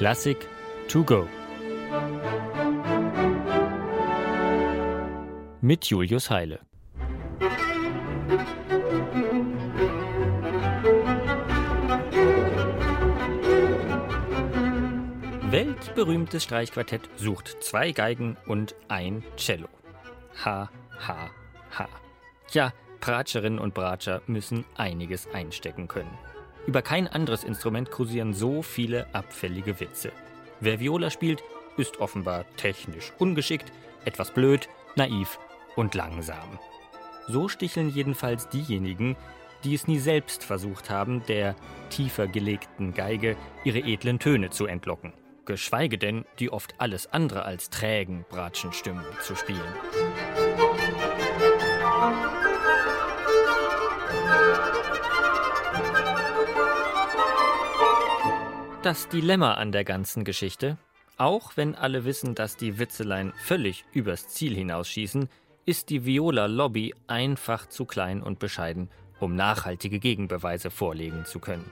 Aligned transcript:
Klassik 0.00 0.48
to 0.88 1.04
go. 1.04 1.28
Mit 5.60 5.84
Julius 5.84 6.30
Heile. 6.30 6.60
Weltberühmtes 15.50 16.44
Streichquartett 16.44 17.02
sucht 17.16 17.58
zwei 17.60 17.92
Geigen 17.92 18.38
und 18.46 18.74
ein 18.88 19.22
Cello. 19.36 19.68
Ha, 20.46 20.70
ha, 21.06 21.30
ha. 21.78 21.88
Tja, 22.46 22.72
Bratscherinnen 23.00 23.58
und 23.58 23.74
Bratscher 23.74 24.22
müssen 24.26 24.64
einiges 24.78 25.28
einstecken 25.34 25.88
können. 25.88 26.29
Über 26.66 26.82
kein 26.82 27.08
anderes 27.08 27.44
Instrument 27.44 27.90
kursieren 27.90 28.34
so 28.34 28.62
viele 28.62 29.06
abfällige 29.14 29.80
Witze. 29.80 30.12
Wer 30.60 30.80
Viola 30.80 31.10
spielt, 31.10 31.42
ist 31.76 32.00
offenbar 32.00 32.44
technisch 32.56 33.12
ungeschickt, 33.18 33.72
etwas 34.04 34.32
blöd, 34.32 34.68
naiv 34.96 35.38
und 35.76 35.94
langsam. 35.94 36.58
So 37.28 37.48
sticheln 37.48 37.90
jedenfalls 37.90 38.48
diejenigen, 38.48 39.16
die 39.64 39.74
es 39.74 39.86
nie 39.86 39.98
selbst 39.98 40.44
versucht 40.44 40.90
haben, 40.90 41.24
der 41.26 41.54
tiefer 41.90 42.26
gelegten 42.26 42.94
Geige 42.94 43.36
ihre 43.64 43.78
edlen 43.78 44.18
Töne 44.18 44.50
zu 44.50 44.66
entlocken. 44.66 45.12
Geschweige 45.44 45.98
denn, 45.98 46.24
die 46.38 46.50
oft 46.50 46.74
alles 46.78 47.12
andere 47.12 47.44
als 47.44 47.70
trägen 47.70 48.24
Bratschenstimmen 48.28 49.04
zu 49.22 49.34
spielen. 49.34 49.60
Das 58.82 59.08
Dilemma 59.08 59.54
an 59.54 59.72
der 59.72 59.84
ganzen 59.84 60.24
Geschichte, 60.24 60.78
auch 61.18 61.54
wenn 61.54 61.74
alle 61.74 62.06
wissen, 62.06 62.34
dass 62.34 62.56
die 62.56 62.78
Witzeleien 62.78 63.34
völlig 63.36 63.84
übers 63.92 64.28
Ziel 64.28 64.54
hinausschießen, 64.54 65.28
ist 65.66 65.90
die 65.90 66.06
Viola-Lobby 66.06 66.94
einfach 67.06 67.68
zu 67.68 67.84
klein 67.84 68.22
und 68.22 68.38
bescheiden, 68.38 68.88
um 69.20 69.36
nachhaltige 69.36 69.98
Gegenbeweise 69.98 70.70
vorlegen 70.70 71.26
zu 71.26 71.40
können. 71.40 71.70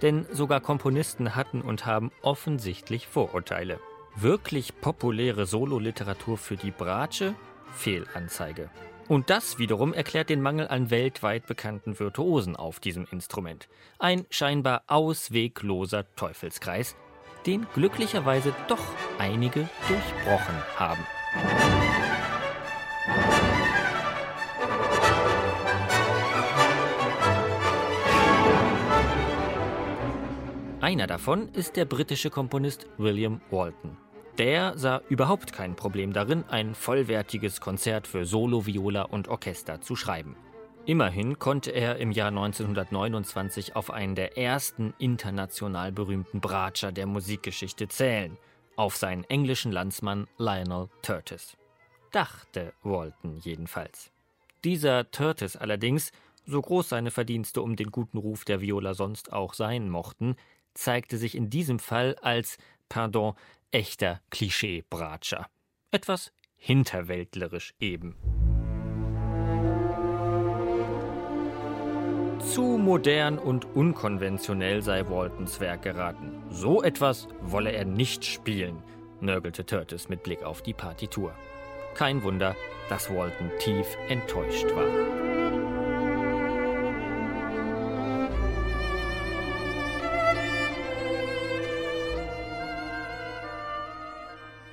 Denn 0.00 0.24
sogar 0.32 0.62
Komponisten 0.62 1.36
hatten 1.36 1.60
und 1.60 1.84
haben 1.84 2.10
offensichtlich 2.22 3.06
Vorurteile. 3.06 3.78
Wirklich 4.16 4.80
populäre 4.80 5.44
Sololiteratur 5.44 6.38
für 6.38 6.56
die 6.56 6.70
Bratsche? 6.70 7.34
Fehlanzeige. 7.74 8.70
Und 9.08 9.30
das 9.30 9.58
wiederum 9.58 9.94
erklärt 9.94 10.28
den 10.28 10.42
Mangel 10.42 10.68
an 10.68 10.90
weltweit 10.90 11.46
bekannten 11.46 11.98
Virtuosen 11.98 12.56
auf 12.56 12.78
diesem 12.78 13.06
Instrument. 13.10 13.68
Ein 13.98 14.26
scheinbar 14.28 14.82
auswegloser 14.86 16.04
Teufelskreis, 16.14 16.94
den 17.46 17.66
glücklicherweise 17.74 18.54
doch 18.68 18.84
einige 19.18 19.68
durchbrochen 19.88 20.56
haben. 20.76 21.06
Einer 30.80 31.06
davon 31.06 31.48
ist 31.54 31.76
der 31.76 31.86
britische 31.86 32.30
Komponist 32.30 32.86
William 32.98 33.40
Walton. 33.50 33.96
Der 34.38 34.78
sah 34.78 35.02
überhaupt 35.08 35.52
kein 35.52 35.74
Problem 35.74 36.12
darin, 36.12 36.44
ein 36.48 36.76
vollwertiges 36.76 37.60
Konzert 37.60 38.06
für 38.06 38.24
Solo, 38.24 38.66
Viola 38.66 39.02
und 39.02 39.26
Orchester 39.26 39.80
zu 39.80 39.96
schreiben. 39.96 40.36
Immerhin 40.86 41.40
konnte 41.40 41.72
er 41.72 41.96
im 41.96 42.12
Jahr 42.12 42.28
1929 42.28 43.74
auf 43.74 43.90
einen 43.90 44.14
der 44.14 44.38
ersten 44.38 44.94
international 44.98 45.90
berühmten 45.90 46.40
Bratscher 46.40 46.92
der 46.92 47.06
Musikgeschichte 47.06 47.88
zählen, 47.88 48.38
auf 48.76 48.96
seinen 48.96 49.24
englischen 49.24 49.72
Landsmann 49.72 50.28
Lionel 50.38 50.88
Curtis. 51.04 51.56
Dachte 52.12 52.72
Walton 52.84 53.38
jedenfalls. 53.38 54.12
Dieser 54.62 55.04
Curtis 55.04 55.56
allerdings, 55.56 56.12
so 56.46 56.62
groß 56.62 56.88
seine 56.88 57.10
Verdienste 57.10 57.60
um 57.60 57.74
den 57.74 57.90
guten 57.90 58.18
Ruf 58.18 58.44
der 58.44 58.60
Viola 58.60 58.94
sonst 58.94 59.32
auch 59.32 59.52
sein 59.52 59.90
mochten, 59.90 60.36
zeigte 60.74 61.18
sich 61.18 61.34
in 61.34 61.50
diesem 61.50 61.80
Fall 61.80 62.16
als, 62.22 62.56
pardon, 62.88 63.34
echter 63.70 64.20
Klischee-Bratscher. 64.30 65.46
Etwas 65.90 66.32
hinterwäldlerisch 66.56 67.74
eben. 67.80 68.16
Zu 72.40 72.62
modern 72.62 73.38
und 73.38 73.64
unkonventionell 73.76 74.82
sei 74.82 75.08
Waltons 75.08 75.60
Werk 75.60 75.82
geraten. 75.82 76.42
So 76.50 76.82
etwas 76.82 77.28
wolle 77.40 77.72
er 77.72 77.84
nicht 77.84 78.24
spielen, 78.24 78.82
nörgelte 79.20 79.64
Curtis 79.64 80.08
mit 80.08 80.22
Blick 80.22 80.42
auf 80.42 80.62
die 80.62 80.74
Partitur. 80.74 81.34
Kein 81.94 82.22
Wunder, 82.22 82.56
dass 82.88 83.10
Walton 83.10 83.50
tief 83.58 83.96
enttäuscht 84.08 84.66
war. 84.74 85.27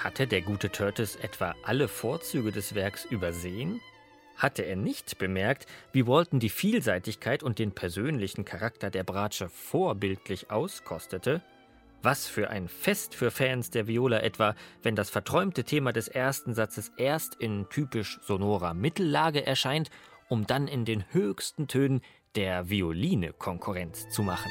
Hatte 0.00 0.26
der 0.26 0.40
gute 0.40 0.70
Curtis 0.70 1.16
etwa 1.16 1.54
alle 1.62 1.86
Vorzüge 1.86 2.52
des 2.52 2.74
Werks 2.74 3.04
übersehen? 3.04 3.82
Hatte 4.34 4.62
er 4.62 4.74
nicht 4.74 5.18
bemerkt, 5.18 5.66
wie 5.92 6.06
Walton 6.06 6.40
die 6.40 6.48
Vielseitigkeit 6.48 7.42
und 7.42 7.58
den 7.58 7.72
persönlichen 7.72 8.46
Charakter 8.46 8.88
der 8.88 9.04
Bratsche 9.04 9.50
vorbildlich 9.50 10.50
auskostete? 10.50 11.42
Was 12.02 12.26
für 12.26 12.48
ein 12.48 12.68
Fest 12.68 13.14
für 13.14 13.30
Fans 13.30 13.68
der 13.68 13.88
Viola 13.88 14.20
etwa, 14.20 14.54
wenn 14.82 14.96
das 14.96 15.10
verträumte 15.10 15.64
Thema 15.64 15.92
des 15.92 16.08
ersten 16.08 16.54
Satzes 16.54 16.90
erst 16.96 17.34
in 17.34 17.68
typisch 17.68 18.20
sonorer 18.22 18.72
Mittellage 18.72 19.44
erscheint, 19.46 19.90
um 20.30 20.46
dann 20.46 20.66
in 20.66 20.86
den 20.86 21.04
höchsten 21.12 21.68
Tönen 21.68 22.00
der 22.36 22.70
Violine 22.70 23.34
Konkurrenz 23.34 24.08
zu 24.08 24.22
machen. 24.22 24.50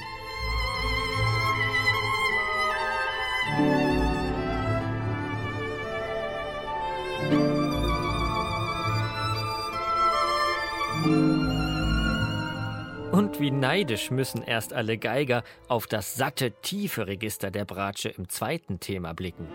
Und 13.19 13.41
wie 13.41 13.51
neidisch 13.51 14.11
müssen 14.11 14.43
erst 14.43 14.71
alle 14.71 14.97
Geiger 14.97 15.43
auf 15.67 15.87
das 15.87 16.15
satte, 16.15 16.51
tiefe 16.61 17.05
Register 17.05 17.51
der 17.51 17.65
Bratsche 17.65 18.07
im 18.07 18.29
zweiten 18.29 18.79
Thema 18.79 19.11
blicken. 19.11 19.45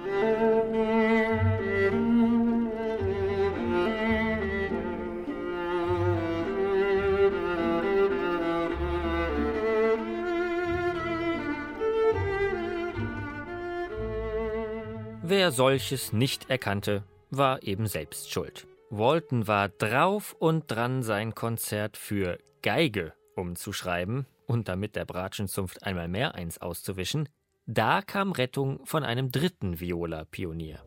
Wer 15.23 15.53
solches 15.53 16.13
nicht 16.13 16.51
erkannte, 16.51 17.03
war 17.31 17.63
eben 17.63 17.87
selbst 17.87 18.31
schuld. 18.31 18.67
Walton 18.91 19.49
war 19.49 19.71
drauf 19.71 20.37
und 20.39 20.71
dran, 20.71 21.03
sein 21.03 21.35
Konzert 21.35 21.97
für 21.97 22.39
Geige 22.61 23.15
umzuschreiben 23.37 24.27
und 24.47 24.69
damit 24.69 24.97
der 24.97 25.05
Bratschenzunft 25.05 25.83
einmal 25.85 26.09
mehr 26.09 26.35
eins 26.35 26.59
auszuwischen. 26.61 27.29
Da 27.67 28.03
kam 28.03 28.33
Rettung 28.33 28.85
von 28.85 29.05
einem 29.05 29.33
dritten 29.33 29.81
Viola-Pionier. 29.81 30.83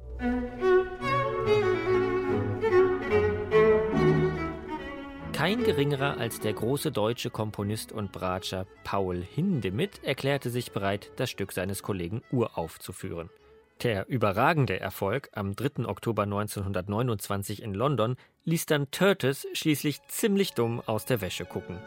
Kein 5.34 5.64
geringerer 5.64 6.18
als 6.18 6.40
der 6.40 6.54
große 6.54 6.92
deutsche 6.92 7.30
Komponist 7.30 7.92
und 7.92 8.12
Bratscher 8.12 8.66
Paul 8.84 9.22
Hindemith 9.22 10.04
erklärte 10.04 10.50
sich 10.50 10.72
bereit, 10.72 11.12
das 11.16 11.30
Stück 11.30 11.52
seines 11.52 11.84
Kollegen 11.84 12.24
uraufzuführen. 12.32 13.30
Der 13.84 14.08
überragende 14.10 14.80
Erfolg 14.80 15.30
am 15.34 15.56
3. 15.56 15.86
Oktober 15.86 16.24
1929 16.24 17.62
in 17.62 17.76
London 17.76 18.16
ließ 18.46 18.66
dann 18.66 18.90
Curtis 18.90 19.48
schließlich 19.54 20.02
ziemlich 20.08 20.54
dumm 20.54 20.82
aus 20.86 21.06
der 21.06 21.22
Wäsche 21.22 21.46
gucken. 21.46 21.78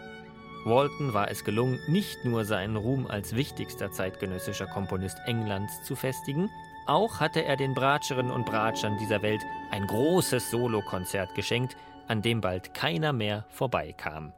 Walton 0.65 1.15
war 1.15 1.31
es 1.31 1.45
gelungen, 1.45 1.81
nicht 1.89 2.25
nur 2.25 2.45
seinen 2.45 2.77
Ruhm 2.77 3.07
als 3.07 3.35
wichtigster 3.35 3.91
zeitgenössischer 3.93 4.67
Komponist 4.67 5.19
Englands 5.25 5.83
zu 5.85 5.97
festigen, 5.97 6.51
auch 6.87 7.19
hatte 7.19 7.45
er 7.45 7.57
den 7.57 7.75
Bratscherinnen 7.75 8.31
und 8.33 8.45
Bratschern 8.45 8.99
dieser 8.99 9.23
Welt 9.23 9.43
ein 9.71 9.87
großes 9.87 10.51
Solokonzert 10.51 11.35
geschenkt, 11.35 11.77
an 12.09 12.21
dem 12.21 12.41
bald 12.41 12.75
keiner 12.75 13.13
mehr 13.13 13.47
vorbeikam. 13.49 14.33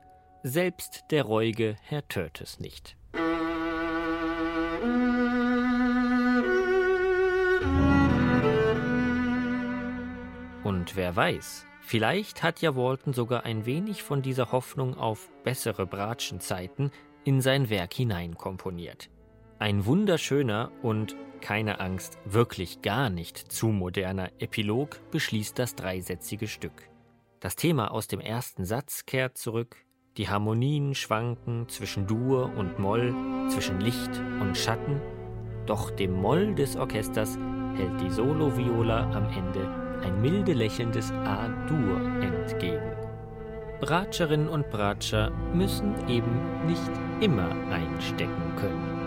Selbst 0.45 1.05
der 1.11 1.25
reuige 1.25 1.77
Herr 1.83 2.03
Curtis 2.03 2.61
nicht. 2.61 2.97
Und 10.63 10.95
wer 10.95 11.17
weiß, 11.17 11.67
vielleicht 11.82 12.43
hat 12.43 12.62
ja 12.62 12.75
Walton 12.75 13.12
sogar 13.12 13.44
ein 13.44 13.67
wenig 13.67 14.02
von 14.02 14.23
dieser 14.23 14.52
Hoffnung 14.52 14.96
auf 14.96 15.31
bessere 15.44 15.87
Bratschenzeiten 15.87 16.90
in 17.25 17.40
sein 17.40 17.69
Werk 17.69 17.93
hineinkomponiert. 17.93 19.11
Ein 19.58 19.84
wunderschöner 19.84 20.73
und 20.82 21.14
keine 21.40 21.81
Angst, 21.81 22.19
wirklich 22.25 22.82
gar 22.82 23.11
nicht 23.11 23.37
zu 23.37 23.69
moderner 23.69 24.31
Epilog 24.38 25.00
beschließt 25.11 25.58
das 25.58 25.75
dreisätzige 25.75 26.49
Stück. 26.49 26.88
Das 27.40 27.56
Thema 27.56 27.90
aus 27.90 28.06
dem 28.06 28.20
ersten 28.20 28.64
Satz 28.64 29.05
kehrt 29.05 29.37
zurück, 29.37 29.76
die 30.17 30.29
Harmonien 30.29 30.94
schwanken 30.94 31.69
zwischen 31.69 32.06
Dur 32.06 32.52
und 32.56 32.79
Moll, 32.79 33.14
zwischen 33.49 33.81
Licht 33.81 34.20
und 34.40 34.56
Schatten, 34.56 35.00
doch 35.67 35.90
dem 35.90 36.12
Moll 36.12 36.55
des 36.55 36.76
Orchesters 36.76 37.38
hält 37.75 38.00
die 38.00 38.11
Soloviola 38.11 39.11
am 39.12 39.29
Ende 39.31 39.81
ein 40.03 40.21
milde 40.21 40.53
lächelndes 40.53 41.13
A-Dur 41.13 42.01
entgegen. 42.21 42.93
Bratscherinnen 43.81 44.49
und 44.49 44.69
Bratscher 44.71 45.31
müssen 45.53 46.09
eben 46.09 46.67
nicht 46.67 46.91
immer 47.21 47.51
einstecken 47.71 48.57
können. 48.57 49.03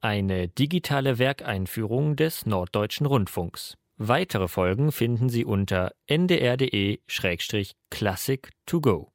Eine 0.00 0.48
digitale 0.48 1.18
Werkeinführung 1.18 2.16
des 2.16 2.46
Norddeutschen 2.46 3.06
Rundfunks. 3.06 3.74
Weitere 3.96 4.46
Folgen 4.46 4.92
finden 4.92 5.28
Sie 5.28 5.44
unter 5.44 5.90
ndr.de-classic 6.06 8.50
to 8.64 8.80
go. 8.80 9.10